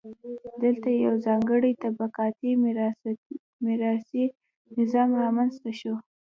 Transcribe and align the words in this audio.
دلته 0.63 0.89
یو 1.05 1.13
ځانګړی 1.25 1.71
طبقاتي 1.83 2.51
میراثي 3.65 4.25
نظام 4.79 5.09
رامنځته 5.23 5.71
شو. 5.79 5.93